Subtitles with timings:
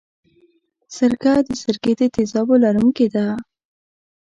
[0.95, 3.25] سرکه د سرکې د تیزابو لرونکې ده.